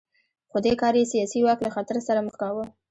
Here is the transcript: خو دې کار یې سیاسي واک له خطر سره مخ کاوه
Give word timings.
خو 0.49 0.57
دې 0.65 0.73
کار 0.81 0.93
یې 0.99 1.05
سیاسي 1.13 1.39
واک 1.43 1.59
له 1.63 1.71
خطر 1.75 1.95
سره 2.07 2.19
مخ 2.25 2.35
کاوه 2.41 2.63